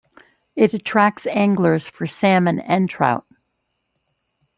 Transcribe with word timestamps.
It 0.55 0.73
attracts 0.73 1.27
anglers 1.27 1.87
for 1.87 2.07
salmon 2.07 2.59
and 2.59 2.89
trout. 2.89 3.23